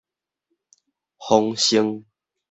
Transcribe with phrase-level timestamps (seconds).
[1.17, 2.05] 豐盛